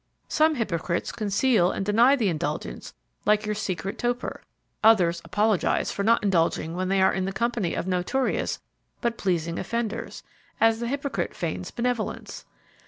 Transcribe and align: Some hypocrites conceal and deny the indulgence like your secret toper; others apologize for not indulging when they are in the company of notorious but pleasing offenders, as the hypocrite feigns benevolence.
Some 0.27 0.55
hypocrites 0.55 1.11
conceal 1.11 1.69
and 1.69 1.85
deny 1.85 2.15
the 2.15 2.27
indulgence 2.27 2.95
like 3.23 3.45
your 3.45 3.53
secret 3.53 3.99
toper; 3.99 4.41
others 4.83 5.21
apologize 5.23 5.91
for 5.91 6.01
not 6.01 6.23
indulging 6.23 6.75
when 6.75 6.89
they 6.89 7.03
are 7.03 7.13
in 7.13 7.25
the 7.25 7.31
company 7.31 7.75
of 7.75 7.85
notorious 7.85 8.59
but 8.99 9.15
pleasing 9.15 9.59
offenders, 9.59 10.23
as 10.59 10.79
the 10.79 10.87
hypocrite 10.87 11.35
feigns 11.35 11.69
benevolence. 11.69 12.45